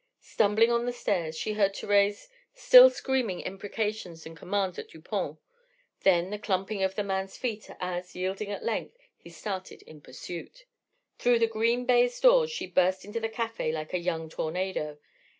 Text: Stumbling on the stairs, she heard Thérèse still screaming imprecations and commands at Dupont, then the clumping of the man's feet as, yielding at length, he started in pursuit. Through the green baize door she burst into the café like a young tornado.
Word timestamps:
Stumbling 0.21 0.71
on 0.71 0.87
the 0.87 0.91
stairs, 0.91 1.37
she 1.37 1.53
heard 1.53 1.75
Thérèse 1.75 2.27
still 2.55 2.89
screaming 2.89 3.41
imprecations 3.41 4.25
and 4.25 4.35
commands 4.35 4.79
at 4.79 4.87
Dupont, 4.89 5.37
then 5.99 6.31
the 6.31 6.39
clumping 6.39 6.81
of 6.81 6.95
the 6.95 7.03
man's 7.03 7.37
feet 7.37 7.69
as, 7.79 8.15
yielding 8.15 8.49
at 8.49 8.63
length, 8.65 8.97
he 9.15 9.29
started 9.29 9.83
in 9.83 10.01
pursuit. 10.01 10.65
Through 11.19 11.37
the 11.37 11.45
green 11.45 11.85
baize 11.85 12.19
door 12.19 12.47
she 12.47 12.65
burst 12.65 13.05
into 13.05 13.19
the 13.19 13.29
café 13.29 13.71
like 13.71 13.93
a 13.93 13.99
young 13.99 14.27
tornado. 14.27 14.97